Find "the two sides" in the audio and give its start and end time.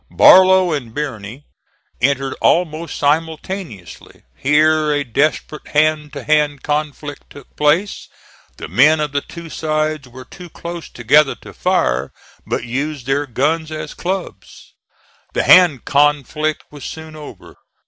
9.11-10.07